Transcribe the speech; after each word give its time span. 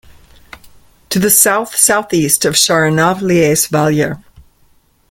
To 1.11 1.19
the 1.19 1.29
south-southeast 1.29 2.43
of 2.45 2.55
Sharonov 2.55 3.21
lies 3.21 3.67
Valier. 3.67 4.23